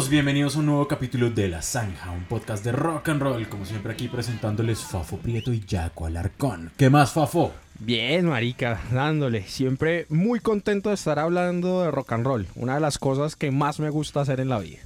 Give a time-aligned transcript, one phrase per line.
[0.00, 3.48] todos, bienvenidos a un nuevo capítulo de La Zanja, un podcast de rock and roll,
[3.50, 6.72] como siempre aquí presentándoles Fafo Prieto y Jaco Alarcón.
[6.78, 7.52] ¿Qué más, Fafo?
[7.78, 9.46] Bien, marica, dándole.
[9.46, 13.50] Siempre muy contento de estar hablando de rock and roll, una de las cosas que
[13.50, 14.78] más me gusta hacer en la vida.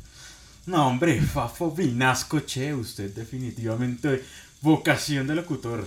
[0.67, 4.21] No, hombre, Fafo Vinasco, che, usted definitivamente
[4.63, 5.85] vocación de locutor.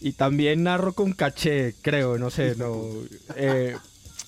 [0.00, 2.84] Y también narro con caché, creo, no sé, no.
[3.34, 3.76] Eh,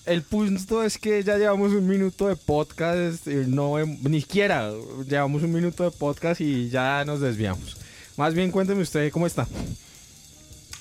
[0.09, 4.73] el punto es que ya llevamos un minuto de podcast, eh, no, ni siquiera
[5.07, 7.77] llevamos un minuto de podcast y ya nos desviamos.
[8.17, 9.47] Más bien cuénteme usted cómo está.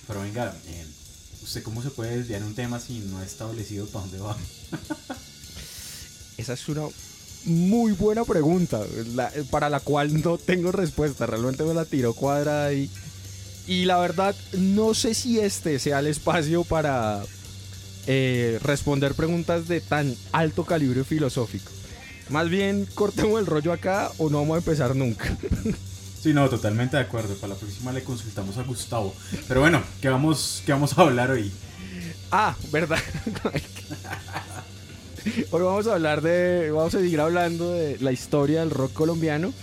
[0.08, 0.86] Pero venga, eh,
[1.44, 4.38] ¿usted cómo se puede desviar un tema si no ha establecido para dónde va?
[6.38, 6.84] Esa es una
[7.44, 8.82] muy buena pregunta,
[9.52, 11.26] para la cual no tengo respuesta.
[11.26, 12.90] Realmente me la tiró cuadrada y,
[13.68, 17.24] y la verdad no sé si este sea el espacio para,
[18.08, 21.72] eh, responder preguntas de tan alto calibre filosófico.
[22.30, 25.38] Más bien, cortemos el rollo acá o no vamos a empezar nunca.
[26.20, 27.36] Sí, no, totalmente de acuerdo.
[27.36, 29.14] Para la próxima le consultamos a Gustavo.
[29.48, 31.52] Pero bueno, ¿qué vamos, qué vamos a hablar hoy?
[32.32, 32.98] Ah, verdad.
[35.52, 36.72] hoy vamos a hablar de.
[36.72, 39.54] Vamos a seguir hablando de la historia del rock colombiano.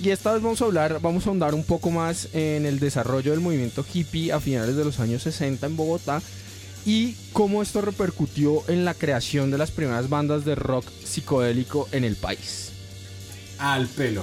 [0.00, 3.32] Y esta vez vamos a hablar, vamos a ahondar un poco más en el desarrollo
[3.32, 6.22] del movimiento hippie a finales de los años 60 en Bogotá
[6.86, 12.04] y cómo esto repercutió en la creación de las primeras bandas de rock psicodélico en
[12.04, 12.70] el país.
[13.58, 14.22] Al pelo.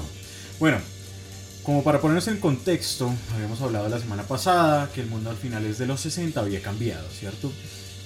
[0.60, 0.78] Bueno,
[1.64, 5.78] como para ponernos en contexto, habíamos hablado la semana pasada que el mundo al finales
[5.78, 7.52] de los 60 había cambiado, ¿cierto?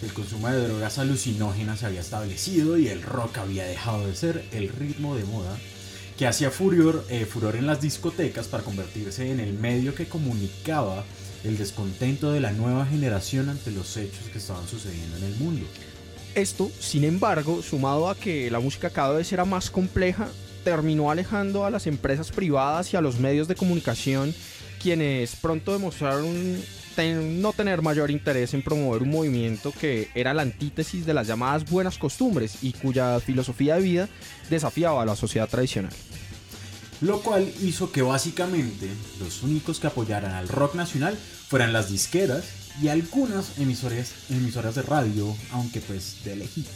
[0.01, 4.43] El consumo de drogas alucinógenas se había establecido y el rock había dejado de ser
[4.51, 5.55] el ritmo de moda
[6.17, 11.03] que hacía furor, eh, furor en las discotecas para convertirse en el medio que comunicaba
[11.43, 15.65] el descontento de la nueva generación ante los hechos que estaban sucediendo en el mundo.
[16.35, 20.27] Esto, sin embargo, sumado a que la música cada vez era más compleja,
[20.63, 24.35] terminó alejando a las empresas privadas y a los medios de comunicación,
[24.81, 26.61] quienes pronto demostraron
[27.03, 31.69] no tener mayor interés en promover un movimiento que era la antítesis de las llamadas
[31.69, 34.09] buenas costumbres y cuya filosofía de vida
[34.49, 35.93] desafiaba a la sociedad tradicional
[37.01, 42.45] lo cual hizo que básicamente los únicos que apoyaran al rock nacional fueran las disqueras
[42.81, 46.73] y algunas emisoras, emisoras de radio, aunque pues de lejitos.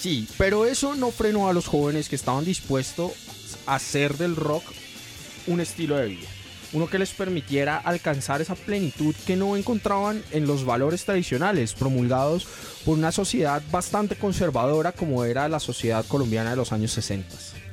[0.00, 3.12] Sí, pero eso no frenó a los jóvenes que estaban dispuestos
[3.66, 4.64] a hacer del rock
[5.46, 6.28] un estilo de vida.
[6.72, 12.46] Uno que les permitiera alcanzar esa plenitud que no encontraban en los valores tradicionales promulgados
[12.84, 17.63] por una sociedad bastante conservadora como era la sociedad colombiana de los años 60.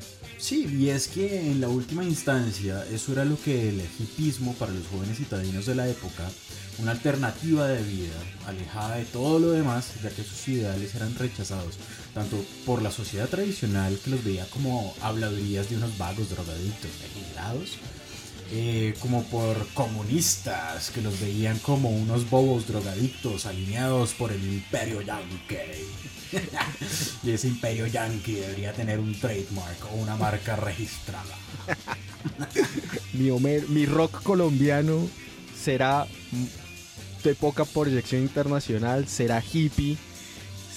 [0.42, 4.72] Sí, y es que en la última instancia eso era lo que el hipismo para
[4.72, 6.28] los jóvenes citadinos de la época,
[6.80, 8.16] una alternativa de vida,
[8.48, 11.76] alejada de todo lo demás, ya que sus ideales eran rechazados,
[12.16, 17.78] tanto por la sociedad tradicional que los veía como habladurías de unos vagos drogadictos degenerados,
[18.54, 25.02] eh, como por comunistas que los veían como unos bobos drogadictos alineados por el imperio
[25.02, 25.56] yankee.
[27.24, 31.36] y ese imperio yankee debería tener un trademark o una marca registrada.
[33.14, 35.08] mi, mi rock colombiano
[35.58, 36.06] será
[37.24, 39.98] de poca proyección internacional, será hippie,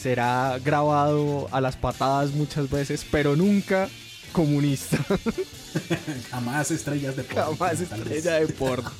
[0.00, 3.88] será grabado a las patadas muchas veces, pero nunca
[4.34, 4.98] comunista.
[6.30, 7.56] Jamás estrellas de porno.
[7.56, 8.90] Jamás estrella de porno.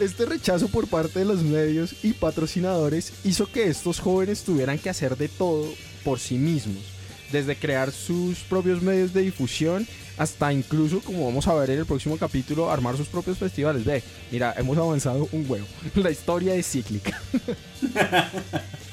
[0.00, 4.90] Este rechazo por parte de los medios y patrocinadores hizo que estos jóvenes tuvieran que
[4.90, 5.72] hacer de todo
[6.04, 6.82] por sí mismos,
[7.30, 9.86] desde crear sus propios medios de difusión
[10.18, 13.84] hasta incluso, como vamos a ver en el próximo capítulo, armar sus propios festivales.
[13.84, 15.66] Ve, mira, hemos avanzado un huevo.
[15.94, 17.18] La historia es cíclica.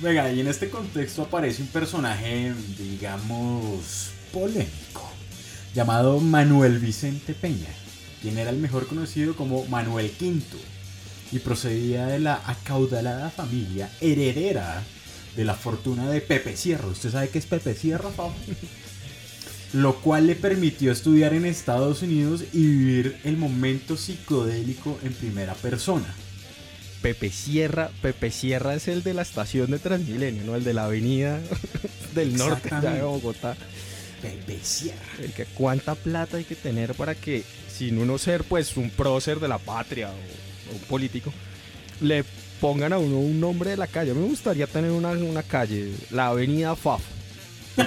[0.00, 5.10] Venga, y en este contexto aparece un personaje, digamos, polémico,
[5.74, 7.68] llamado Manuel Vicente Peña
[8.20, 10.40] quien era el mejor conocido como Manuel V
[11.32, 14.82] y procedía de la acaudalada familia heredera
[15.36, 16.88] de la fortuna de Pepe Sierra.
[16.88, 18.34] ¿Usted sabe qué es Pepe Sierra, Fabio?
[19.72, 25.54] Lo cual le permitió estudiar en Estados Unidos y vivir el momento psicodélico en primera
[25.54, 26.12] persona.
[27.02, 30.54] Pepe Sierra, Pepe Sierra es el de la estación de Transmilenio, ¿no?
[30.54, 31.40] El de la avenida
[32.14, 33.56] del norte de Bogotá.
[34.20, 34.98] Pepe Sierra.
[35.18, 37.42] El que cuánta plata hay que tener para que
[37.80, 41.32] sin uno ser pues un prócer de la patria o, un político,
[42.02, 42.24] le
[42.60, 44.12] pongan a uno un nombre de la calle.
[44.12, 47.04] me gustaría tener una, una calle, la avenida Fafo,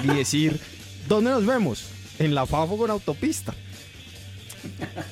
[0.04, 0.60] y decir,
[1.08, 1.86] ¿dónde nos vemos?
[2.18, 3.54] En la Fafo con autopista.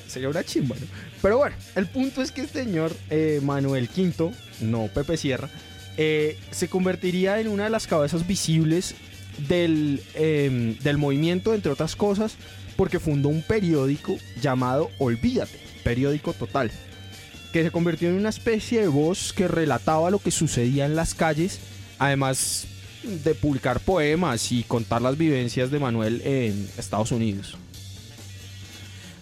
[0.06, 0.76] Sería una chimba,
[1.20, 5.48] Pero bueno, el punto es que este señor eh, Manuel V, no Pepe Sierra,
[5.96, 8.94] eh, se convertiría en una de las cabezas visibles
[9.48, 12.34] del, em, del movimiento, entre otras cosas,
[12.76, 16.70] porque fundó un periódico llamado Olvídate, periódico total,
[17.52, 21.14] que se convirtió en una especie de voz que relataba lo que sucedía en las
[21.14, 21.60] calles,
[21.98, 22.66] además
[23.02, 27.56] de publicar poemas y contar las vivencias de Manuel en Estados Unidos.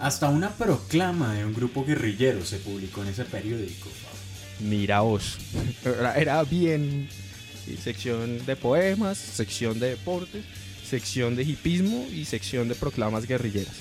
[0.01, 3.91] Hasta una proclama de un grupo guerrillero se publicó en ese periódico.
[4.59, 5.37] Mira vos,
[5.85, 7.07] era, era bien
[7.83, 10.43] sección de poemas, sección de deportes,
[10.89, 13.75] sección de hipismo y sección de proclamas guerrilleras.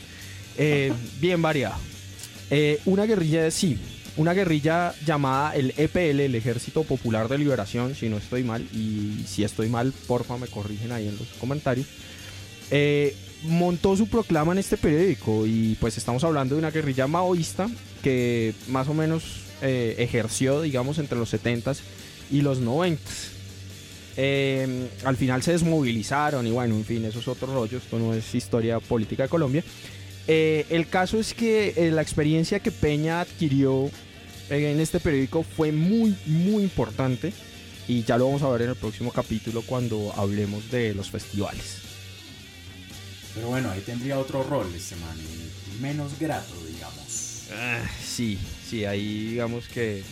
[0.57, 1.79] Eh, bien variado.
[2.51, 3.77] Eh, una guerrilla, sí,
[4.17, 9.23] una guerrilla llamada el EPL, el Ejército Popular de Liberación, si no estoy mal, y
[9.25, 11.87] si estoy mal, porfa me corrigen ahí en los comentarios.
[12.71, 17.69] Eh, montó su proclama en este periódico y pues estamos hablando de una guerrilla maoísta
[18.03, 21.79] que más o menos ejerció, digamos, entre los 70s
[22.31, 23.39] y los 90s.
[24.21, 28.13] Em, al final se desmovilizaron y bueno, en fin, eso es otro rollo, esto no
[28.13, 29.63] es historia política de Colombia.
[30.27, 33.85] Eh, el caso es que eh, la experiencia que Peña adquirió
[34.49, 37.31] eh, en este periódico fue muy, muy importante
[37.87, 41.88] y ya lo vamos a ver en el próximo capítulo cuando hablemos de los festivales.
[43.39, 45.17] Pero bueno, ahí tendría otro rol este man,
[45.79, 47.43] menos grato, digamos.
[47.53, 48.37] Ah, sí,
[48.67, 50.03] sí, ahí digamos que...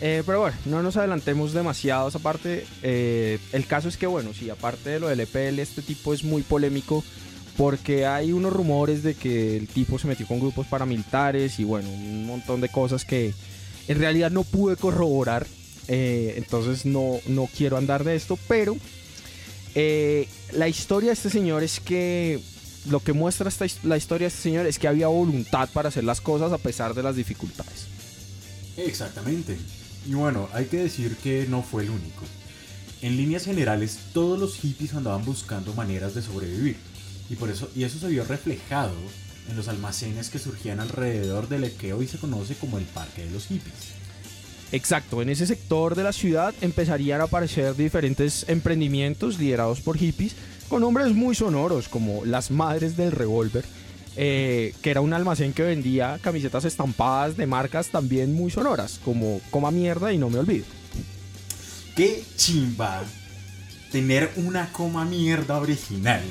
[0.00, 2.66] Eh, pero bueno, no nos adelantemos demasiado esa parte.
[2.82, 6.24] Eh, el caso es que, bueno, sí, aparte de lo del EPL, este tipo es
[6.24, 7.04] muy polémico
[7.58, 11.90] porque hay unos rumores de que el tipo se metió con grupos paramilitares y, bueno,
[11.90, 13.34] un montón de cosas que
[13.86, 15.46] en realidad no pude corroborar.
[15.88, 18.76] Eh, entonces no, no quiero andar de esto, pero
[19.74, 22.40] la historia de este señor es que
[22.88, 26.04] lo que muestra esta, la historia de este señor es que había voluntad para hacer
[26.04, 27.86] las cosas a pesar de las dificultades.
[28.76, 29.56] Exactamente.
[30.06, 32.24] Y bueno, hay que decir que no fue el único.
[33.00, 36.76] En líneas generales, todos los hippies andaban buscando maneras de sobrevivir.
[37.30, 38.94] Y, por eso, y eso se vio reflejado
[39.48, 43.30] en los almacenes que surgían alrededor del que hoy se conoce como el Parque de
[43.30, 44.03] los Hippies.
[44.72, 50.34] Exacto, en ese sector de la ciudad empezarían a aparecer diferentes emprendimientos liderados por hippies
[50.68, 53.64] con nombres muy sonoros como las Madres del Revólver,
[54.16, 59.40] eh, que era un almacén que vendía camisetas estampadas de marcas también muy sonoras, como
[59.50, 60.66] Coma Mierda y No Me Olvido.
[61.94, 63.04] ¡Qué chimba!
[63.92, 66.24] Tener una coma mierda original,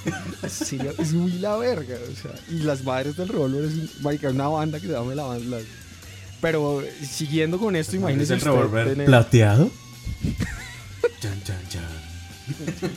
[0.48, 4.80] sí, es muy la verga, o sea, y las madres del revólver es una banda
[4.80, 5.58] que se llama la banda.
[6.42, 8.34] Pero siguiendo con esto, imagínense.
[8.34, 9.70] ¿Es el revólver plateado?
[11.20, 12.90] chan, chan, chan.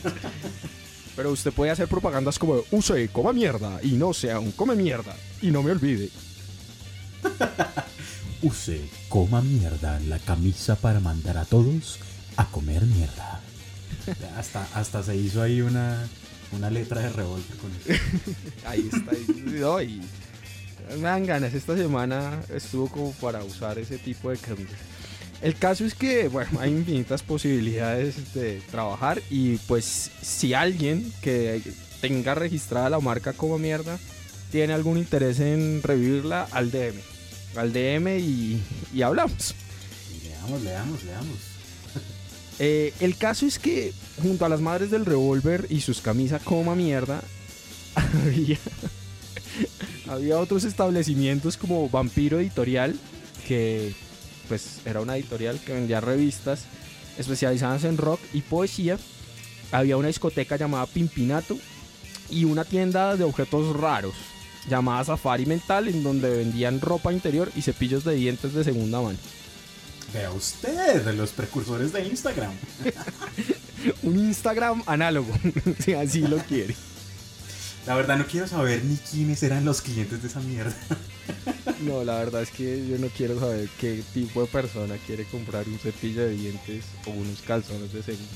[1.14, 5.14] Pero usted puede hacer propagandas como use, coma mierda y no sea un come mierda
[5.40, 6.10] y no me olvide.
[8.42, 12.00] use, coma mierda la camisa para mandar a todos
[12.36, 13.40] a comer mierda.
[14.36, 16.08] hasta, hasta se hizo ahí una,
[16.50, 18.02] una letra de revolver con eso.
[18.66, 19.76] ahí está.
[19.76, 20.00] Ahí,
[20.96, 21.54] me dan ganas.
[21.54, 24.70] Esta semana estuvo como para usar ese tipo de cambios.
[25.42, 31.60] El caso es que, bueno, hay infinitas posibilidades de trabajar y pues si alguien que
[32.00, 33.98] tenga registrada la marca como mierda
[34.50, 37.00] tiene algún interés en revivirla, al DM.
[37.56, 38.62] Al DM y,
[38.94, 39.54] y hablamos.
[40.24, 41.36] Leamos, leamos, leamos.
[42.58, 46.74] Eh, el caso es que junto a las madres del revólver y sus camisas como
[46.74, 47.20] mierda,
[47.94, 48.58] había,
[50.08, 52.94] había otros establecimientos como Vampiro Editorial
[53.46, 53.94] que
[54.48, 56.64] pues era una editorial que vendía revistas
[57.18, 58.98] especializadas en rock y poesía.
[59.72, 61.56] Había una discoteca llamada Pimpinato
[62.30, 64.14] y una tienda de objetos raros
[64.68, 69.18] llamada Safari Mental en donde vendían ropa interior y cepillos de dientes de segunda mano.
[70.12, 72.52] Vea usted, de los precursores de Instagram.
[74.02, 75.32] Un Instagram análogo,
[75.78, 76.74] si así lo quiere.
[77.86, 80.74] La verdad no quiero saber ni quiénes eran los clientes de esa mierda.
[81.82, 85.68] No, la verdad es que yo no quiero saber qué tipo de persona quiere comprar
[85.68, 88.32] un cepillo de dientes o unos calzones de segunda.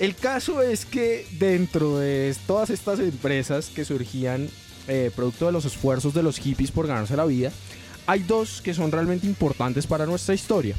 [0.00, 4.48] El caso es que dentro de todas estas empresas que surgían
[4.88, 7.52] eh, producto de los esfuerzos de los hippies por ganarse la vida,
[8.06, 10.76] hay dos que son realmente importantes para nuestra historia.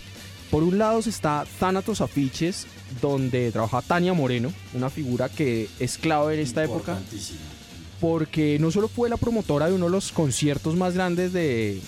[0.51, 2.67] Por un lado está Thanatos Afiches,
[3.01, 6.97] donde trabaja Tania Moreno, una figura que es clave en esta época
[7.99, 11.81] porque no solo fue la promotora de uno de los conciertos más grandes de,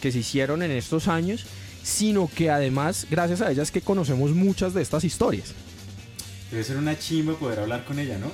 [0.00, 1.46] que se hicieron en estos años,
[1.82, 5.52] sino que además, gracias a ella, es que conocemos muchas de estas historias.
[6.50, 8.30] Debe ser una chimba poder hablar con ella, ¿no?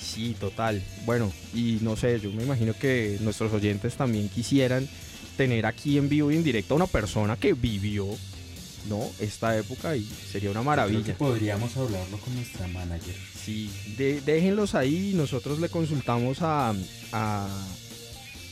[0.00, 0.82] Sí, total.
[1.06, 4.88] Bueno, y no sé, yo me imagino que nuestros oyentes también quisieran
[5.36, 8.06] tener aquí en vivo y en directo a una persona que vivió
[8.88, 9.10] ¿no?
[9.18, 11.16] Esta época y sería una maravilla.
[11.16, 13.14] podríamos hablarlo con nuestra manager.
[13.44, 16.74] Sí, déjenlos ahí y nosotros le consultamos a,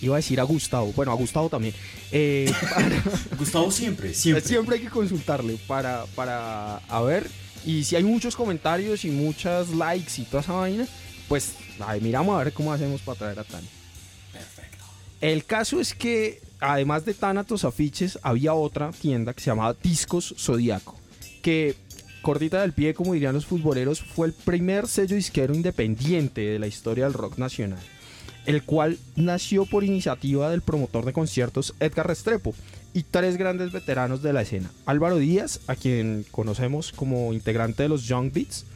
[0.00, 1.74] Iba a decir a Gustavo, bueno, a Gustavo también.
[2.10, 2.52] Eh,
[3.38, 4.44] Gustavo siempre, siempre.
[4.44, 7.30] Siempre hay que consultarle para, para a ver.
[7.64, 10.86] Y si hay muchos comentarios y muchas likes y toda esa vaina,
[11.28, 11.52] pues
[12.00, 13.68] miramos a ver cómo hacemos para traer a Tani.
[14.32, 14.84] Perfecto.
[15.20, 20.34] El caso es que, además de Thanatos afiches, había otra tienda que se llamaba Discos
[20.38, 20.98] Zodíaco.
[21.42, 21.74] Que,
[22.22, 26.66] cortita del pie, como dirían los futboleros, fue el primer sello disquero independiente de la
[26.66, 27.80] historia del rock nacional
[28.46, 32.54] el cual nació por iniciativa del promotor de conciertos Edgar Restrepo
[32.94, 34.70] y tres grandes veteranos de la escena.
[34.84, 38.66] Álvaro Díaz, a quien conocemos como integrante de los Young Beats,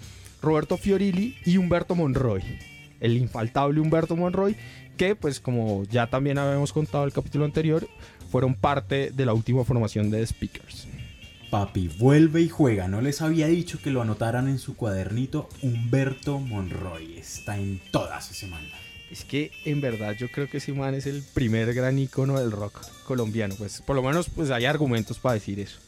[0.41, 2.43] Roberto Fiorilli y Humberto Monroy.
[3.01, 4.57] El infaltable Humberto Monroy,
[4.97, 7.89] que pues como ya también habíamos contado el capítulo anterior,
[8.31, 10.89] fueron parte de la última formación de The Speakers.
[11.51, 12.89] Papi, vuelve y juega.
[12.89, 15.49] No les había dicho que lo anotaran en su cuadernito.
[15.63, 18.77] Humberto Monroy está en todas ese manda.
[19.11, 22.51] Es que en verdad yo creo que ese man es el primer gran icono del
[22.51, 23.55] rock colombiano.
[23.57, 25.79] Pues por lo menos pues hay argumentos para decir eso.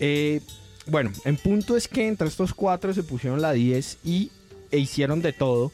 [0.00, 0.40] Eh,
[0.86, 4.30] bueno, en punto es que entre estos cuatro se pusieron la 10 y
[4.70, 5.72] e hicieron de todo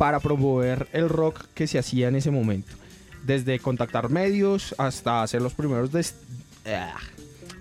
[0.00, 2.72] para promover el rock que se hacía en ese momento.
[3.22, 6.06] Desde contactar medios hasta hacer los primeros de...
[6.64, 6.96] Ah,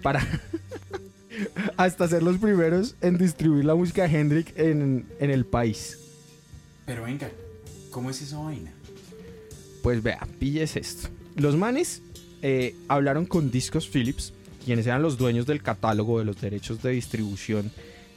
[0.02, 0.26] para...
[1.76, 6.00] hasta ser los primeros en distribuir la música de Hendrix en, en el país.
[6.86, 7.30] Pero venga,
[7.92, 8.72] ¿Cómo es esa vaina?
[9.84, 11.10] Pues vea, pilles esto.
[11.36, 12.02] Los manes
[12.42, 14.32] eh, hablaron con Discos Philips,
[14.64, 17.70] quienes eran los dueños del catálogo de los derechos de distribución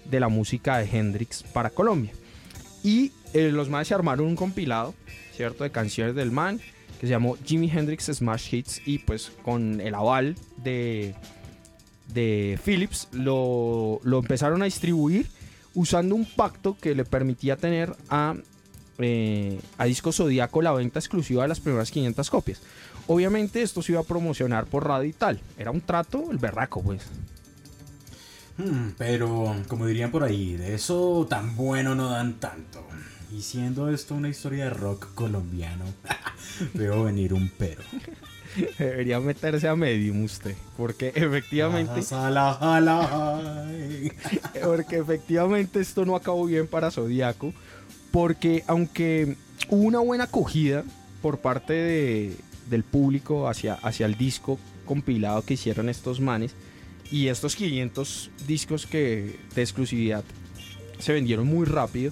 [0.04, 2.12] de la música de Hendrix para Colombia.
[2.82, 4.94] Y eh, los manes se armaron un compilado,
[5.34, 5.64] ¿cierto?
[5.64, 6.60] De canciones del man
[7.00, 11.14] que se llamó Jimi Hendrix Smash Hits y pues con el aval de,
[12.14, 15.26] de Philips lo, lo empezaron a distribuir
[15.74, 18.36] usando un pacto que le permitía tener a
[18.98, 22.60] eh, a Disco Zodíaco la venta exclusiva de las primeras 500 copias.
[23.08, 25.40] Obviamente esto se iba a promocionar por radio y tal.
[25.58, 27.02] Era un trato, el berraco, pues.
[28.58, 32.86] Hmm, pero, como dirían por ahí, de eso tan bueno no dan tanto.
[33.32, 35.84] Y siendo esto una historia de rock colombiano,
[36.74, 37.82] veo venir un pero.
[38.78, 42.02] Debería meterse a medium usted, porque efectivamente...
[44.62, 47.54] porque efectivamente esto no acabó bien para Zodíaco
[48.12, 49.36] porque aunque
[49.68, 50.84] hubo una buena acogida
[51.20, 52.36] por parte
[52.68, 56.54] del público hacia, hacia el disco compilado que hicieron estos manes
[57.12, 60.24] y estos 500 discos que de exclusividad
[60.98, 62.10] se vendieron muy rápido,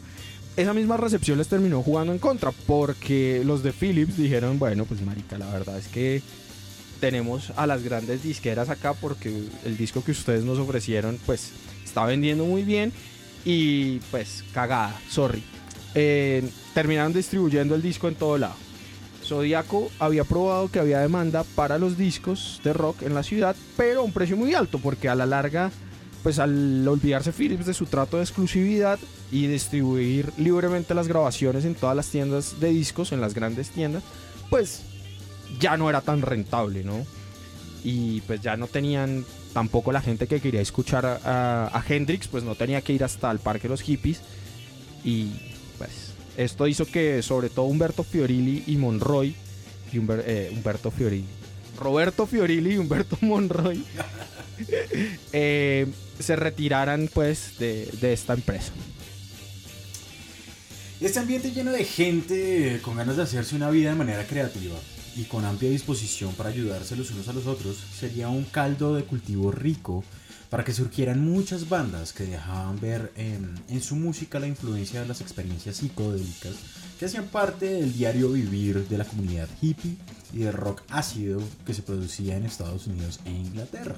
[0.56, 5.00] esa misma recepción les terminó jugando en contra porque los de Philips dijeron, bueno, pues
[5.00, 6.22] marica, la verdad es que
[7.00, 9.32] tenemos a las grandes disqueras acá porque
[9.64, 11.52] el disco que ustedes nos ofrecieron pues
[11.82, 12.92] está vendiendo muy bien
[13.44, 15.42] y pues cagada, sorry.
[15.94, 18.54] Eh, terminaron distribuyendo el disco en todo lado.
[19.30, 24.00] Zodíaco había probado que había demanda para los discos de rock en la ciudad, pero
[24.00, 25.70] a un precio muy alto, porque a la larga,
[26.24, 28.98] pues al olvidarse Philips de su trato de exclusividad
[29.30, 34.02] y distribuir libremente las grabaciones en todas las tiendas de discos, en las grandes tiendas,
[34.50, 34.82] pues
[35.60, 37.06] ya no era tan rentable, ¿no?
[37.84, 42.42] Y pues ya no tenían tampoco la gente que quería escuchar a, a Hendrix, pues
[42.42, 44.22] no tenía que ir hasta el Parque de los Hippies.
[45.04, 45.30] Y
[45.78, 46.09] pues,
[46.44, 49.34] esto hizo que sobre todo Humberto Fiorilli y Monroy,
[49.92, 51.26] y eh, Humberto Fiorilli,
[51.78, 53.84] Roberto Fiorilli y Humberto Monroy
[55.32, 55.86] eh,
[56.18, 58.72] se retiraran pues de, de esta empresa.
[61.00, 64.76] Este ambiente lleno de gente con ganas de hacerse una vida de manera creativa
[65.16, 69.04] y con amplia disposición para ayudarse los unos a los otros sería un caldo de
[69.04, 70.04] cultivo rico
[70.50, 75.20] para que surgieran muchas bandas que dejaban ver en, su música la influencia de las
[75.20, 76.54] experiencias psicodélicas
[76.98, 79.96] que hacían parte del diario vivir de la comunidad hippie
[80.32, 83.94] y del rock ácido que se producía en Estados Unidos e Inglaterra.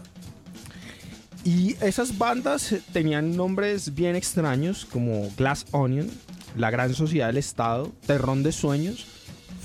[1.42, 6.08] Y esas bandas tenían nombres bien extraños como Glass Onion,
[6.56, 9.06] La Gran Sociedad del Estado, Terrón de Sueños,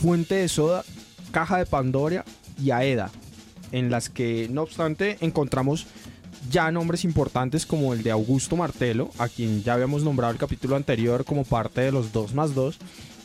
[0.02, 0.84] Fuente de Soda,
[1.32, 2.26] Caja de Pandora
[2.60, 3.12] y Aeda,
[3.72, 5.86] en las que no obstante encontramos
[6.50, 10.76] ya nombres importantes como el de Augusto Martelo, a quien ya habíamos nombrado el capítulo
[10.76, 12.78] anterior como parte de los 2 más 2,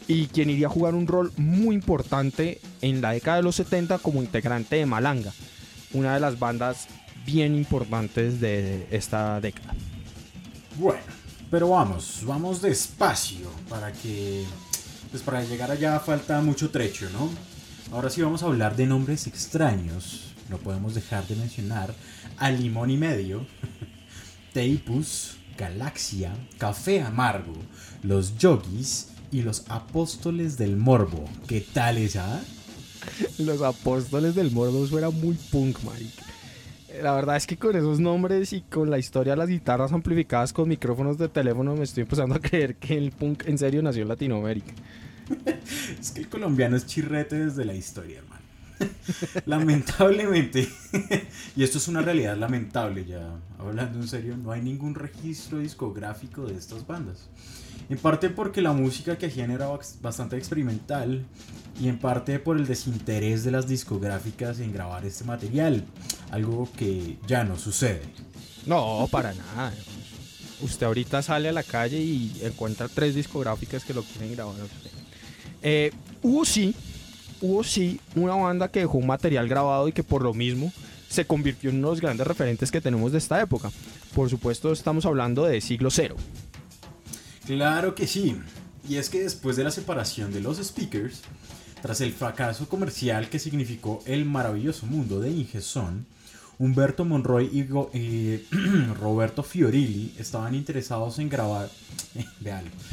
[0.09, 3.99] y quien iría a jugar un rol muy importante en la década de los 70
[3.99, 5.33] como integrante de Malanga,
[5.93, 6.89] una de las bandas
[7.25, 9.75] bien importantes de esta década.
[10.77, 11.03] Bueno,
[11.51, 14.45] pero vamos, vamos despacio para que
[15.11, 17.29] pues para llegar allá falta mucho trecho, ¿no?
[17.93, 21.95] Ahora sí vamos a hablar de nombres extraños, no podemos dejar de mencionar
[22.37, 23.47] a Limón y Medio,
[24.53, 27.55] Teipus, Galaxia, Café Amargo,
[28.03, 31.25] Los Yogis y los Apóstoles del Morbo.
[31.49, 32.43] ¿Qué tal esa?
[33.39, 36.23] Los Apóstoles del Morbo suena muy punk, marica.
[37.03, 40.53] La verdad es que con esos nombres y con la historia de las guitarras amplificadas
[40.53, 44.03] con micrófonos de teléfono me estoy empezando a creer que el punk en serio nació
[44.03, 44.75] en Latinoamérica.
[45.99, 48.42] es que el colombiano es chirrete desde la historia, hermano.
[49.47, 50.69] Lamentablemente,
[51.57, 56.47] y esto es una realidad lamentable ya, hablando en serio, no hay ningún registro discográfico
[56.47, 57.29] de estas bandas.
[57.89, 59.69] En parte porque la música que hacían era
[60.01, 61.25] bastante experimental
[61.81, 65.85] y en parte por el desinterés de las discográficas en grabar este material,
[66.31, 68.03] algo que ya no sucede.
[68.67, 69.75] No, para nada.
[70.61, 74.55] Usted ahorita sale a la calle y encuentra tres discográficas que lo quieren grabar.
[75.61, 75.93] Eh,
[76.45, 76.75] sí,
[77.43, 80.73] hubo sí una banda que dejó un material grabado y que por lo mismo
[81.09, 83.71] se convirtió en uno de los grandes referentes que tenemos de esta época.
[84.15, 86.17] Por supuesto estamos hablando de siglo cero.
[87.45, 88.41] Claro que sí.
[88.89, 91.21] Y es que después de la separación de los speakers,
[91.83, 96.07] tras el fracaso comercial que significó el maravilloso mundo de Ingeson,
[96.63, 98.45] Humberto Monroy y eh,
[99.01, 101.69] Roberto Fiorilli estaban interesados en grabar,
[102.15, 102.25] eh,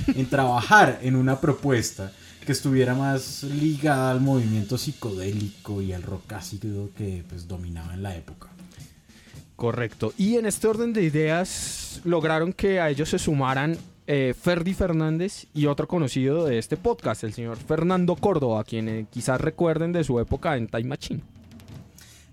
[0.08, 2.12] en trabajar en una propuesta
[2.44, 6.24] que estuviera más ligada al movimiento psicodélico y al rock
[6.98, 8.48] que pues, dominaba en la época.
[9.56, 10.14] Correcto.
[10.18, 15.46] Y en este orden de ideas lograron que a ellos se sumaran eh, Ferdi Fernández
[15.54, 20.04] y otro conocido de este podcast, el señor Fernando Córdoba, quien eh, quizás recuerden de
[20.04, 21.22] su época en Time Machine.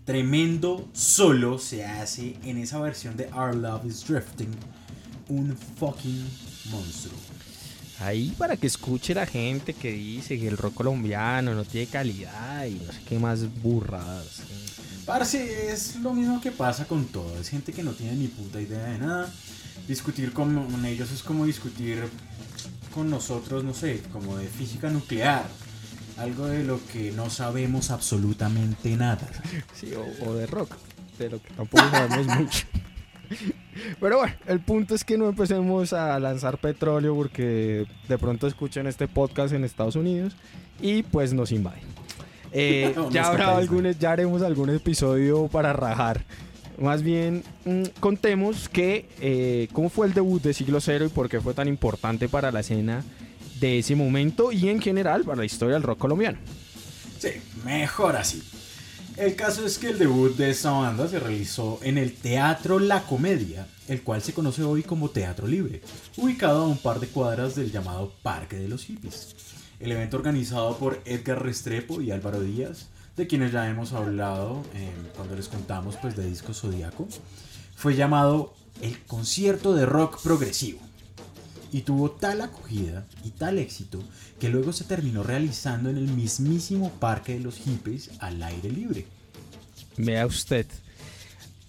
[0.07, 4.51] Tremendo solo se hace en esa versión de Our Love is Drifting.
[5.29, 6.25] Un fucking
[6.71, 7.19] monstruo.
[8.01, 12.65] Ahí para que escuche la gente que dice que el rock colombiano no tiene calidad
[12.65, 14.41] y no sé qué más burradas.
[15.05, 17.39] Parce, es lo mismo que pasa con todo.
[17.39, 19.31] Es gente que no tiene ni puta idea de nada
[19.89, 22.03] discutir con ellos es como discutir
[22.95, 25.47] con nosotros, no sé, como de física nuclear.
[26.17, 29.29] Algo de lo que no sabemos absolutamente nada.
[29.75, 30.75] Sí, o, de rock,
[31.19, 32.67] de lo que tampoco sabemos mucho.
[34.01, 38.87] Pero bueno, el punto es que no empecemos a lanzar petróleo porque de pronto escuchan
[38.87, 40.37] este podcast en Estados Unidos
[40.81, 41.83] y pues nos invaden.
[42.53, 46.25] Eh, ya habrá algunos, ya haremos algún episodio para rajar
[46.79, 51.29] más bien, mm, contemos que eh, cómo fue el debut de Siglo Cero y por
[51.29, 53.03] qué fue tan importante para la escena
[53.61, 56.39] de ese momento y en general para la historia del rock colombiano.
[57.19, 57.31] Sí,
[57.65, 58.43] mejor así.
[59.17, 63.03] El caso es que el debut de esta banda se realizó en el Teatro La
[63.03, 65.81] Comedia, el cual se conoce hoy como Teatro Libre,
[66.19, 69.35] ubicado a un par de cuadras del llamado Parque de los Hippies.
[69.81, 74.91] El evento organizado por Edgar Restrepo y Álvaro Díaz de quienes ya hemos hablado eh,
[75.17, 77.09] cuando les contamos pues, de Disco Zodíaco,
[77.75, 80.81] fue llamado el concierto de rock progresivo.
[81.73, 84.03] Y tuvo tal acogida y tal éxito
[84.39, 89.07] que luego se terminó realizando en el mismísimo Parque de los Hippies al aire libre.
[89.97, 90.67] Vea usted.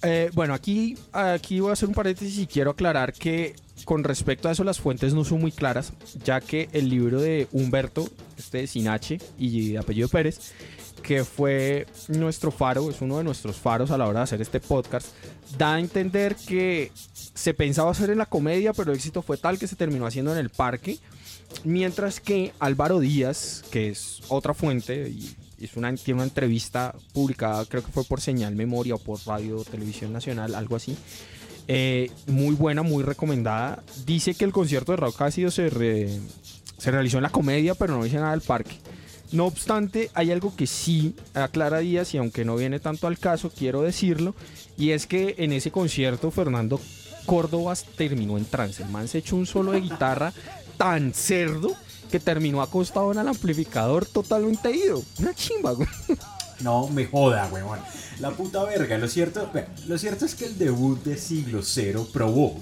[0.03, 3.55] Eh, bueno, aquí, aquí voy a hacer un paréntesis y quiero aclarar que
[3.85, 7.47] con respecto a eso las fuentes no son muy claras, ya que el libro de
[7.51, 8.07] Humberto,
[8.37, 10.53] este sin H y de apellido Pérez,
[11.07, 14.59] que fue nuestro faro, es uno de nuestros faros a la hora de hacer este
[14.59, 15.07] podcast,
[15.57, 19.57] da a entender que se pensaba hacer en la comedia, pero el éxito fue tal
[19.57, 20.99] que se terminó haciendo en el parque.
[21.63, 27.63] Mientras que Álvaro Díaz, que es otra fuente, y es una, tiene una entrevista publicada,
[27.63, 30.97] creo que fue por Señal Memoria o por Radio Televisión Nacional, algo así.
[31.69, 33.81] Eh, muy buena, muy recomendada.
[34.05, 35.69] Dice que el concierto de rock ácido se,
[36.77, 38.77] se realizó en la comedia, pero no dice nada del parque.
[39.31, 43.51] No obstante, hay algo que sí aclara Díaz y aunque no viene tanto al caso,
[43.55, 44.35] quiero decirlo,
[44.77, 46.79] y es que en ese concierto Fernando
[47.25, 48.83] Córdoba terminó en trance.
[48.83, 50.33] El man se echó un solo de guitarra
[50.77, 51.75] tan cerdo
[52.09, 55.03] que terminó acostado en el amplificador totalmente ido.
[55.19, 55.89] Una chimba, güey.
[56.61, 57.79] No me joda, weón.
[58.19, 58.97] La puta verga.
[58.97, 59.51] Lo cierto,
[59.87, 62.57] lo cierto es que el debut de Siglo Cero probó,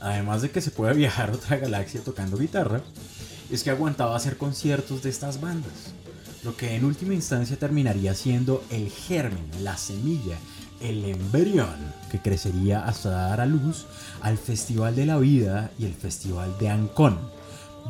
[0.00, 2.82] además de que se puede viajar a otra galaxia tocando guitarra,
[3.52, 5.92] es que aguantaba hacer conciertos de estas bandas,
[6.42, 10.38] lo que en última instancia terminaría siendo el germen, la semilla,
[10.80, 11.76] el embrión
[12.10, 13.86] que crecería hasta dar a luz
[14.22, 17.18] al Festival de la Vida y el Festival de Ancón,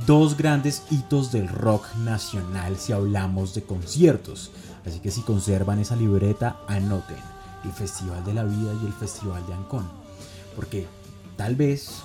[0.04, 4.50] dos grandes hitos del rock nacional si hablamos de conciertos,
[4.84, 7.16] así que si conservan esa libreta, anoten
[7.64, 9.88] el Festival de la Vida y el Festival de Ancón,
[10.56, 10.88] porque
[11.36, 12.02] tal vez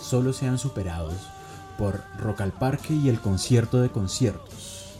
[0.00, 1.16] solo sean superados
[1.80, 4.98] por Rock al Parque y el concierto de conciertos.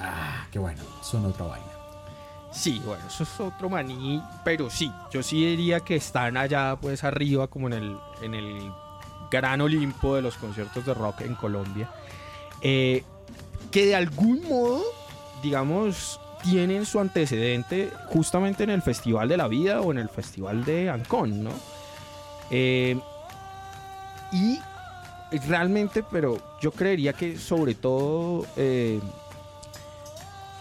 [0.00, 1.66] Ah, qué bueno, son otra vaina.
[2.50, 7.04] Sí, bueno, eso es otro maní, pero sí, yo sí diría que están allá pues
[7.04, 8.72] arriba como en el, en el
[9.30, 11.90] gran Olimpo de los conciertos de rock en Colombia,
[12.62, 13.04] eh,
[13.70, 14.82] que de algún modo,
[15.42, 20.64] digamos, tienen su antecedente justamente en el Festival de la Vida o en el Festival
[20.64, 21.50] de Ancón, ¿no?
[22.50, 22.98] Eh,
[24.32, 24.58] y
[25.38, 29.00] realmente, pero yo creería que sobre todo eh,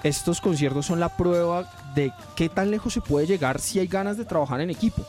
[0.03, 4.17] estos conciertos son la prueba de qué tan lejos se puede llegar si hay ganas
[4.17, 5.03] de trabajar en equipo.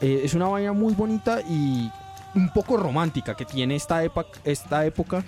[0.00, 1.90] Eh, es una vaina muy bonita y
[2.34, 4.02] un poco romántica que tiene esta,
[4.44, 5.24] esta época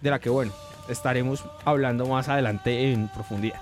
[0.00, 0.52] de la que, bueno,
[0.88, 3.60] estaremos hablando más adelante en profundidad.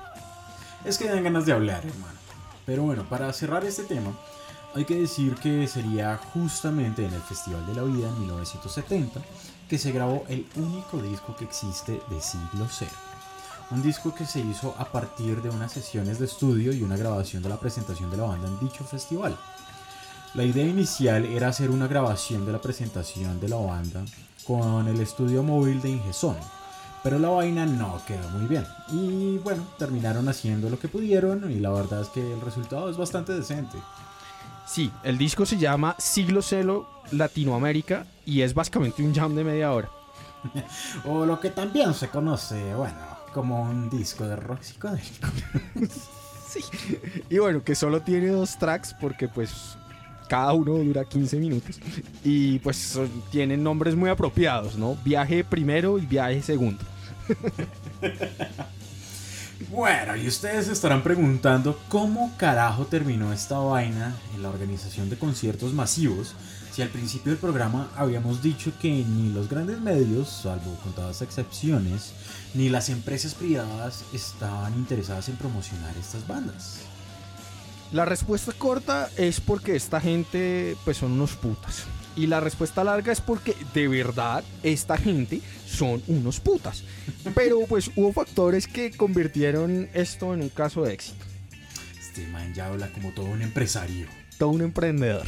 [0.84, 2.18] Es que dan ganas de hablar, hermano.
[2.66, 4.12] Pero bueno, para cerrar este tema,
[4.74, 9.20] hay que decir que sería justamente en el Festival de la Vida en 1970
[9.68, 12.92] que se grabó el único disco que existe de siglo cero.
[13.70, 17.42] Un disco que se hizo a partir de unas sesiones de estudio y una grabación
[17.42, 19.36] de la presentación de la banda en dicho festival.
[20.34, 24.04] La idea inicial era hacer una grabación de la presentación de la banda
[24.46, 26.36] con el estudio móvil de Ingesón,
[27.02, 28.66] pero la vaina no quedó muy bien.
[28.90, 32.96] Y bueno, terminaron haciendo lo que pudieron y la verdad es que el resultado es
[32.96, 33.78] bastante decente.
[34.66, 39.72] Sí, el disco se llama Siglo Celo Latinoamérica y es básicamente un jam de media
[39.72, 39.90] hora.
[41.04, 42.96] o lo que también se conoce, bueno,
[43.32, 45.28] como un disco de rock psicodélico.
[46.48, 46.60] sí.
[47.28, 49.76] Y bueno, que solo tiene dos tracks porque pues
[50.28, 51.78] cada uno dura 15 minutos
[52.24, 52.98] y pues
[53.30, 54.96] tienen nombres muy apropiados, ¿no?
[55.04, 56.82] Viaje primero y viaje segundo.
[59.70, 65.72] Bueno, y ustedes estarán preguntando cómo carajo terminó esta vaina en la organización de conciertos
[65.72, 66.34] masivos
[66.74, 72.12] si al principio del programa habíamos dicho que ni los grandes medios, salvo contadas excepciones,
[72.52, 76.80] ni las empresas privadas estaban interesadas en promocionar estas bandas.
[77.92, 81.84] La respuesta corta es porque esta gente pues son unos putas.
[82.16, 86.84] Y la respuesta larga es porque de verdad esta gente son unos putas.
[87.34, 91.24] Pero pues hubo factores que convirtieron esto en un caso de éxito.
[91.98, 94.06] Este man ya habla como todo un empresario.
[94.38, 95.26] Todo un emprendedor.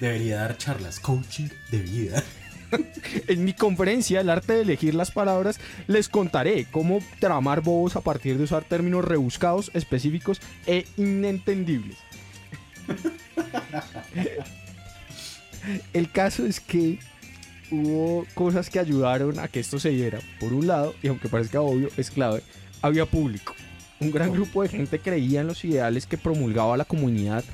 [0.00, 2.22] Debería dar charlas coaching de vida.
[3.28, 8.00] en mi conferencia, El arte de elegir las palabras, les contaré cómo tramar bobos a
[8.00, 11.96] partir de usar términos rebuscados, específicos e inentendibles.
[15.92, 16.98] El caso es que
[17.70, 20.20] hubo cosas que ayudaron a que esto se diera.
[20.40, 22.42] Por un lado, y aunque parezca obvio, es clave,
[22.82, 23.54] había público.
[24.00, 27.44] Un gran grupo de gente creía en los ideales que promulgaba la comunidad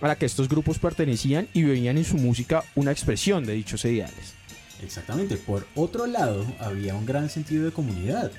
[0.00, 3.84] a la que estos grupos pertenecían y veían en su música una expresión de dichos
[3.84, 4.34] ideales.
[4.82, 5.36] Exactamente.
[5.36, 8.32] Por otro lado, había un gran sentido de comunidad,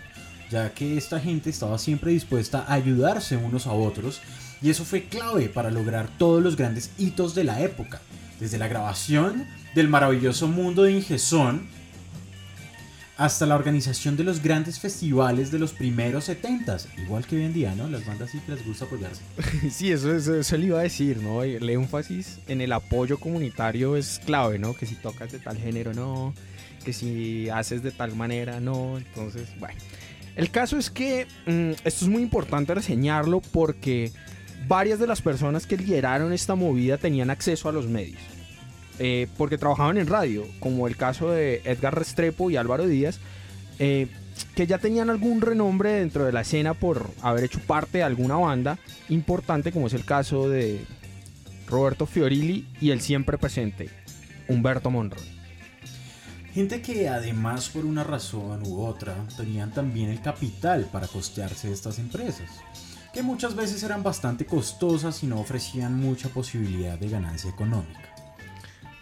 [0.50, 4.22] ya que esta gente estaba siempre dispuesta a ayudarse unos a otros
[4.62, 8.02] y eso fue clave para lograr todos los grandes hitos de la época
[8.42, 11.70] desde la grabación del maravilloso mundo de Ingesón
[13.16, 17.54] hasta la organización de los grandes festivales de los primeros 70 igual que hoy en
[17.54, 17.88] día, ¿no?
[17.88, 19.22] Las bandas sí que les gusta apoyarse.
[19.70, 21.44] Sí, eso, eso, le iba a decir, ¿no?
[21.44, 24.74] El énfasis en el apoyo comunitario es clave, ¿no?
[24.74, 26.34] Que si tocas de tal género, no.
[26.84, 28.98] Que si haces de tal manera, no.
[28.98, 29.80] Entonces, bueno.
[30.36, 34.12] El caso es que mm, esto es muy importante reseñarlo porque
[34.68, 38.22] varias de las personas que lideraron esta movida tenían acceso a los medios.
[39.00, 43.20] Eh, porque trabajaban en radio, como el caso de Edgar Restrepo y Álvaro Díaz,
[43.80, 44.08] eh,
[44.56, 48.36] que ya tenían algún renombre dentro de la escena por haber hecho parte de alguna
[48.36, 48.78] banda
[49.10, 50.86] importante, como es el caso de
[51.68, 53.90] Roberto Fiorilli y el siempre presente
[54.48, 55.24] Humberto Monroy.
[56.54, 61.98] Gente que además por una razón u otra tenían también el capital para costearse estas
[61.98, 62.50] empresas
[63.14, 68.16] que muchas veces eran bastante costosas y no ofrecían mucha posibilidad de ganancia económica.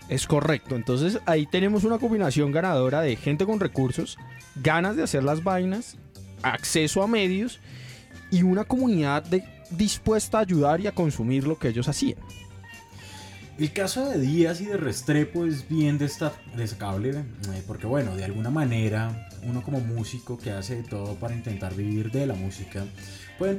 [0.08, 4.18] Es correcto, entonces ahí tenemos una combinación ganadora de gente con recursos,
[4.56, 5.98] ganas de hacer las vainas,
[6.42, 7.60] acceso a medios
[8.32, 9.24] y una comunidad
[9.70, 12.18] dispuesta a ayudar y a consumir lo que ellos hacían.
[13.60, 18.50] El caso de Díaz y de Restrepo es bien destacable eh, porque bueno, de alguna
[18.50, 22.86] manera uno como músico que hace de todo para intentar vivir de la música,
[23.40, 23.54] puede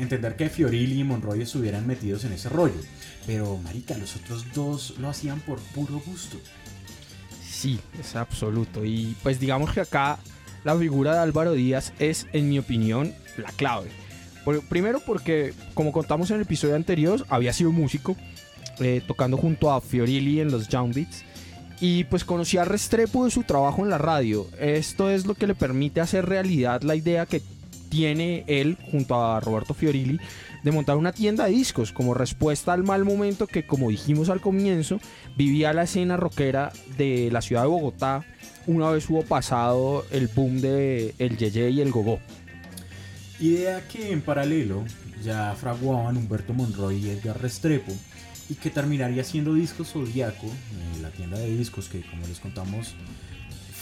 [0.00, 2.80] entender que Fiorilli y Monroy estuvieran metidos en ese rollo.
[3.26, 6.38] Pero marica, los otros dos lo hacían por puro gusto.
[7.42, 8.84] Sí, es absoluto.
[8.84, 10.18] Y pues digamos que acá
[10.62, 13.90] la figura de Álvaro Díaz es, en mi opinión, la clave.
[14.68, 18.16] primero porque, como contamos en el episodio anterior, había sido músico
[18.78, 21.24] eh, tocando junto a Fiorilli en los Jump Beats.
[21.80, 24.46] Y pues conocía Restrepo de su trabajo en la radio.
[24.60, 27.42] Esto es lo que le permite hacer realidad la idea que
[27.94, 30.18] tiene él junto a Roberto Fiorilli
[30.64, 34.40] de montar una tienda de discos como respuesta al mal momento que, como dijimos al
[34.40, 34.98] comienzo,
[35.36, 38.24] vivía la escena rockera de la ciudad de Bogotá
[38.66, 42.18] una vez hubo pasado el boom de el Yeye y el Gogó.
[43.38, 44.84] Idea que en paralelo
[45.22, 47.92] ya fraguaban Humberto Monroy y Edgar Restrepo
[48.48, 52.96] y que terminaría siendo Discos Zodíaco, eh, la tienda de discos que como les contamos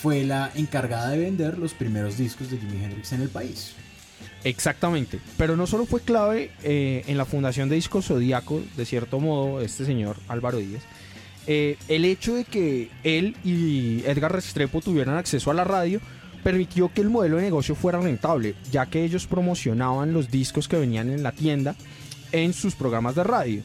[0.03, 3.75] fue la encargada de vender los primeros discos de Jimi Hendrix en el país.
[4.45, 9.21] Exactamente, pero no solo fue clave eh, en la fundación de Discos Zodíaco, de cierto
[9.21, 10.83] modo, este señor Álvaro Díaz,
[11.47, 16.01] eh, el hecho de que él y Edgar Restrepo tuvieran acceso a la radio
[16.43, 20.79] permitió que el modelo de negocio fuera rentable, ya que ellos promocionaban los discos que
[20.79, 21.77] venían en la tienda
[22.33, 23.63] en sus programas de radio,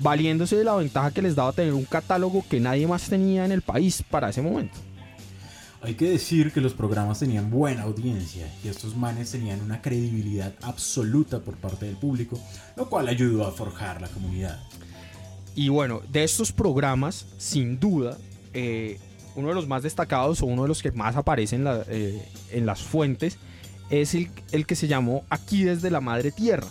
[0.00, 3.52] valiéndose de la ventaja que les daba tener un catálogo que nadie más tenía en
[3.52, 4.78] el país para ese momento.
[5.80, 10.52] Hay que decir que los programas tenían buena audiencia y estos manes tenían una credibilidad
[10.62, 12.38] absoluta por parte del público,
[12.76, 14.60] lo cual ayudó a forjar la comunidad.
[15.54, 18.18] Y bueno, de estos programas, sin duda,
[18.54, 18.98] eh,
[19.36, 22.66] uno de los más destacados o uno de los que más aparece en, eh, en
[22.66, 23.38] las fuentes
[23.88, 26.66] es el, el, que se llamó Aquí desde la Madre Tierra,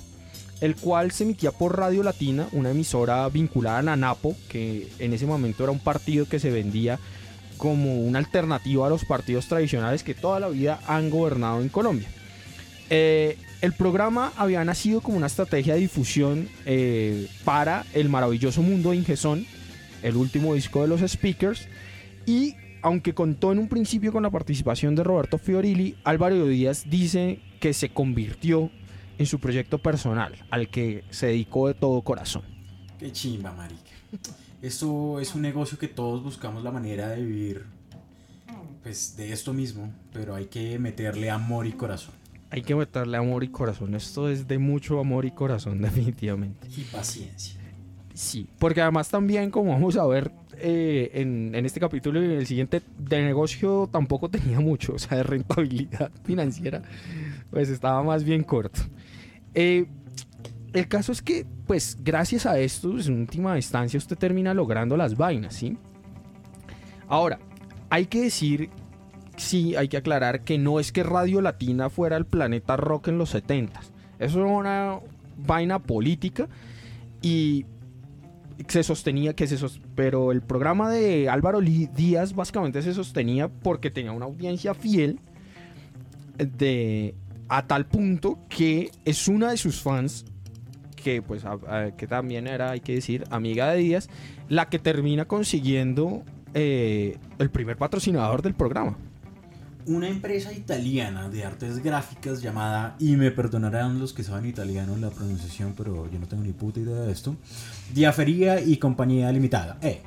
[0.60, 5.26] el cual se emitía por Radio Latina, una emisora vinculada a Nanapo, que en ese
[5.26, 7.00] momento era un partido que se vendía
[7.58, 12.08] como una alternativa a los partidos tradicionales que toda la vida han gobernado en Colombia.
[12.90, 18.92] Eh, el programa había nacido como una estrategia de difusión eh, para el maravilloso mundo
[18.92, 19.46] de Ingesón,
[20.04, 21.68] el último disco de los Speakers,
[22.26, 27.40] y aunque contó en un principio con la participación de Roberto Fiorilli, Álvaro Díaz dice
[27.60, 28.70] que se convirtió
[29.18, 32.44] en su proyecto personal, al que se dedicó de todo corazón.
[33.00, 33.92] Qué chimba, marica.
[34.62, 37.66] Esto es un negocio que todos buscamos la manera de vivir
[38.84, 42.14] pues de esto mismo, pero hay que meterle amor y corazón
[42.50, 43.96] hay que meterle amor y corazón.
[43.96, 46.68] Esto es de mucho amor y corazón, definitivamente.
[46.76, 47.56] Y paciencia.
[48.14, 52.48] Sí, porque además también, como vamos a ver eh, en, este capítulo y en el
[52.48, 56.82] siguiente, de negocio tampoco tenía mucho, o sea, de rentabilidad financiera,
[57.52, 58.82] pues estaba más bien corto.
[59.54, 59.86] Eh,
[60.74, 64.98] el caso es que, pues, gracias a esto, pues, en última instancia, usted termina logrando
[64.98, 65.78] las vainas, ¿sí?
[67.08, 67.40] Ahora,
[67.90, 68.70] hay que decir
[69.38, 73.18] sí hay que aclarar que no es que Radio Latina fuera el planeta rock en
[73.20, 73.80] los 70
[74.20, 75.00] Eso es una
[75.38, 76.48] vaina política
[77.22, 77.66] y
[78.68, 79.58] se sostenía que se
[79.96, 85.20] pero el programa de Álvaro Díaz básicamente se sostenía porque tenía una audiencia fiel
[86.38, 87.14] de
[87.50, 90.26] a tal punto que es una de sus fans
[91.08, 91.44] que pues
[91.96, 94.10] que también era hay que decir amiga de Díaz
[94.50, 98.98] la que termina consiguiendo eh, el primer patrocinador del programa.
[99.86, 105.10] Una empresa italiana de artes gráficas llamada, y me perdonarán los que saben italiano la
[105.10, 107.38] pronunciación, pero yo no tengo ni puta idea de esto,
[107.94, 110.02] Diafería y Compañía Limitada, eh,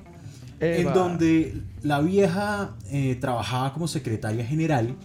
[0.61, 4.97] en donde la vieja eh, trabajaba como secretaria general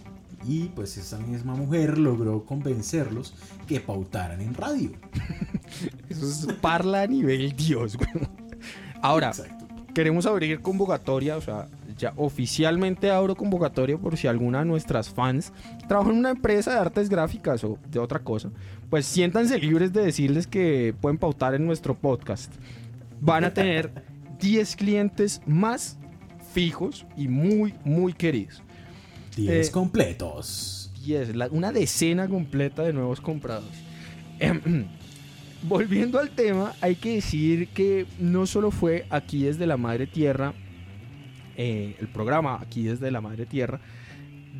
[0.46, 3.34] y pues esa misma mujer logró convencerlos
[3.66, 4.90] que pautaran en radio.
[6.08, 8.08] Eso es parla a nivel Dios, güey.
[9.02, 9.32] Ahora,
[9.92, 15.52] queremos abrir convocatoria, o sea, ya oficialmente abro convocatoria por si alguna de nuestras fans
[15.88, 18.50] trabaja en una empresa de artes gráficas o de otra cosa,
[18.90, 22.52] pues siéntanse libres de decirles que pueden pautar en nuestro podcast.
[23.20, 24.04] Van a tener
[24.40, 25.98] 10 clientes más
[26.52, 28.62] fijos y muy, muy queridos.
[29.36, 30.90] 10 eh, completos.
[31.04, 33.78] 10, una decena completa de nuevos compradores.
[35.62, 40.52] Volviendo al tema, hay que decir que no solo fue aquí desde la Madre Tierra
[41.56, 43.80] eh, el programa aquí desde la Madre Tierra,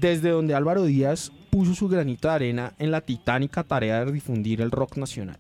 [0.01, 4.63] desde donde Álvaro Díaz puso su granito de arena en la titánica tarea de difundir
[4.63, 5.37] el rock nacional.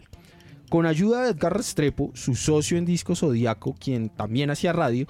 [0.69, 5.07] Con ayuda de Edgar Restrepo, su socio en Disco Zodíaco, quien también hacía radio,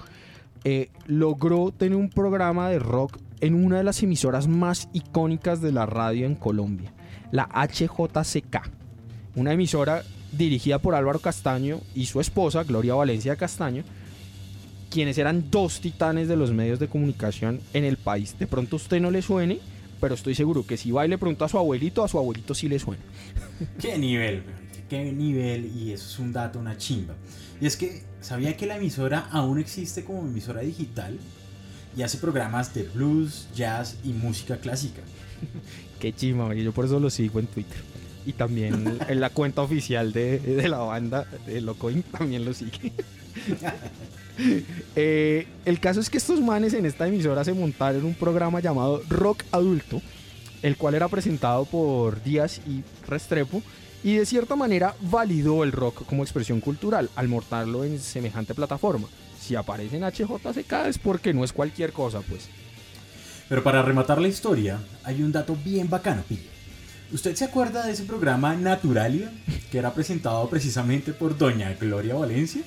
[0.63, 5.71] eh, logró tener un programa de rock en una de las emisoras más icónicas de
[5.71, 6.93] la radio en Colombia,
[7.31, 8.69] la HJCK,
[9.35, 13.83] una emisora dirigida por Álvaro Castaño y su esposa, Gloria Valencia Castaño,
[14.89, 18.37] quienes eran dos titanes de los medios de comunicación en el país.
[18.39, 19.59] De pronto a usted no le suene,
[19.99, 22.53] pero estoy seguro que si va y le pregunta a su abuelito, a su abuelito
[22.53, 23.03] sí le suena.
[23.79, 24.43] ¿Qué nivel?
[24.89, 25.65] ¿Qué nivel?
[25.75, 27.15] Y eso es un dato, una chimba.
[27.59, 31.17] Y es que, ¿sabía que la emisora aún existe como emisora digital?
[31.97, 35.01] Y hace programas de blues, jazz y música clásica.
[35.99, 37.79] Qué chimba, yo por eso lo sigo en Twitter.
[38.23, 42.93] Y también en la cuenta oficial de, de la banda de Locoin también lo sigue.
[44.95, 49.01] Eh, el caso es que estos manes en esta emisora se montaron un programa llamado
[49.09, 49.99] Rock Adulto,
[50.61, 53.63] el cual era presentado por Díaz y Restrepo,
[54.03, 59.07] y de cierta manera validó el rock como expresión cultural al mortarlo en semejante plataforma.
[59.39, 62.47] Si aparece en HJCK es porque no es cualquier cosa, pues.
[63.49, 66.57] Pero para rematar la historia, hay un dato bien bacano, Pille.
[67.11, 69.31] ¿Usted se acuerda de ese programa Naturalia
[69.71, 72.61] que era presentado precisamente por Doña Gloria Valencia?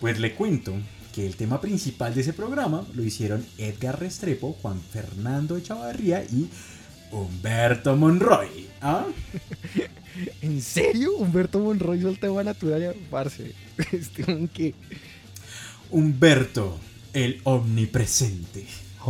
[0.00, 0.72] Pues le cuento
[1.14, 6.48] que el tema principal de ese programa lo hicieron Edgar Restrepo, Juan Fernando Echavarría y
[7.10, 8.68] Humberto Monroy.
[8.80, 9.04] ¿Ah?
[10.42, 11.16] ¿En serio?
[11.16, 13.52] Humberto Monroy hizo el tema Naturalia, parce.
[13.92, 14.24] Este,
[14.54, 14.74] ¿qué?
[15.90, 16.78] Humberto,
[17.12, 18.66] el omnipresente.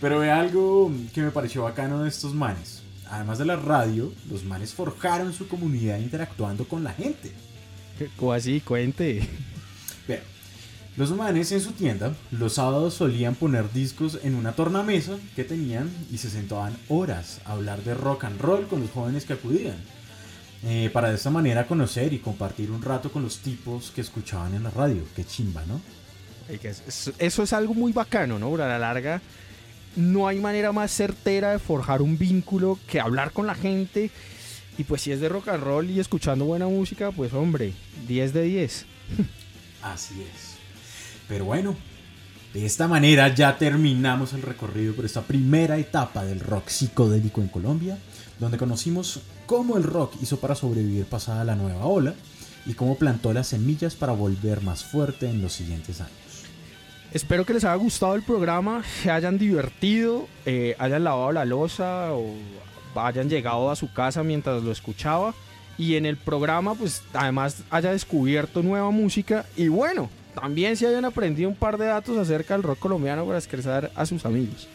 [0.00, 2.82] Pero ve algo que me pareció bacano de estos manes.
[3.10, 7.32] Además de la radio, los manes forjaron su comunidad interactuando con la gente.
[8.16, 8.60] ¿Cómo así?
[8.60, 9.28] Cuente.
[10.06, 10.22] Vean,
[10.96, 15.90] los manes en su tienda los sábados solían poner discos en una tornamesa que tenían
[16.10, 19.76] y se sentaban horas a hablar de rock and roll con los jóvenes que acudían.
[20.64, 24.54] Eh, para de esta manera conocer y compartir un rato con los tipos que escuchaban
[24.54, 25.02] en la radio.
[25.14, 25.80] Qué chimba, ¿no?
[27.18, 28.54] Eso es algo muy bacano, ¿no?
[28.54, 29.20] A la larga,
[29.96, 34.10] no hay manera más certera de forjar un vínculo que hablar con la gente.
[34.78, 37.72] Y pues si es de rock and roll y escuchando buena música, pues hombre,
[38.06, 38.86] 10 de 10.
[39.82, 40.56] Así es.
[41.28, 41.76] Pero bueno,
[42.54, 47.48] de esta manera ya terminamos el recorrido por esta primera etapa del rock psicodélico en
[47.48, 47.98] Colombia,
[48.38, 52.14] donde conocimos cómo el rock hizo para sobrevivir pasada la nueva ola
[52.66, 56.12] y cómo plantó las semillas para volver más fuerte en los siguientes años.
[57.12, 62.12] Espero que les haya gustado el programa, se hayan divertido, eh, hayan lavado la losa
[62.12, 62.34] o
[62.94, 65.34] hayan llegado a su casa mientras lo escuchaba
[65.78, 71.04] y en el programa pues además haya descubierto nueva música y bueno, también se hayan
[71.04, 74.68] aprendido un par de datos acerca del rock colombiano para expresar a sus amigos.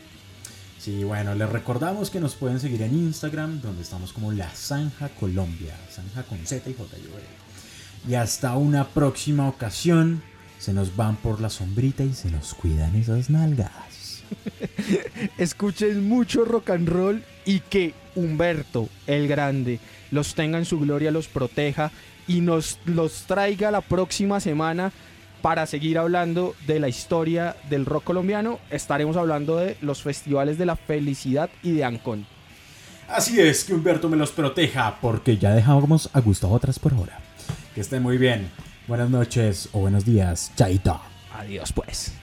[0.83, 5.07] Sí, bueno, les recordamos que nos pueden seguir en Instagram, donde estamos como La Zanja
[5.07, 6.97] Colombia, Zanja con Z y J.
[8.05, 10.21] Y hasta una próxima ocasión
[10.59, 14.23] se nos van por la sombrita y se nos cuidan esas nalgas.
[15.37, 19.79] Escuchen mucho rock and roll y que Humberto, el grande,
[20.11, 21.93] los tenga en su gloria, los proteja
[22.27, 24.91] y nos los traiga la próxima semana
[25.43, 28.59] para seguir hablando de la historia del rock colombiano.
[28.71, 32.25] Estaremos hablando de los festivales de la felicidad y de Ancon.
[33.09, 36.93] Así es, que Humberto me los proteja, porque ya dejamos a gusto a otras por
[36.93, 37.19] ahora.
[37.75, 38.49] Que estén muy bien.
[38.87, 40.53] Buenas noches o buenos días.
[40.55, 41.01] Chaito.
[41.37, 42.22] Adiós pues.